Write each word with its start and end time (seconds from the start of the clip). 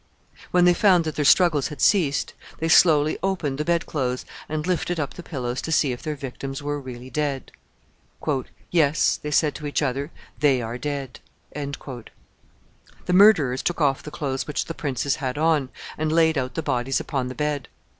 When 0.49 0.65
they 0.65 0.73
found 0.73 1.03
that 1.03 1.13
their 1.15 1.23
struggles 1.23 1.67
had 1.67 1.79
ceased, 1.79 2.33
they 2.57 2.69
slowly 2.69 3.19
opened 3.21 3.59
the 3.59 3.63
bed 3.63 3.85
clothes 3.85 4.25
and 4.49 4.65
lifted 4.65 4.99
up 4.99 5.13
the 5.13 5.21
pillows 5.21 5.61
to 5.61 5.71
see 5.71 5.91
if 5.91 6.01
their 6.01 6.15
victims 6.15 6.63
were 6.63 6.81
really 6.81 7.11
dead. 7.11 7.51
"Yes," 8.71 9.19
said 9.29 9.53
they 9.53 9.57
to 9.59 9.67
each 9.67 9.83
other, 9.83 10.09
"they 10.39 10.59
are 10.59 10.79
dead." 10.79 11.19
The 11.53 12.09
murderers 13.13 13.61
took 13.61 13.79
off 13.79 14.01
the 14.01 14.09
clothes 14.09 14.47
which 14.47 14.65
the 14.65 14.73
princes 14.73 15.17
had 15.17 15.37
on, 15.37 15.69
and 15.99 16.11
laid 16.11 16.35
out 16.35 16.55
the 16.55 16.63
bodies 16.63 16.99
upon 16.99 17.27
the 17.27 17.35
bed. 17.35 17.67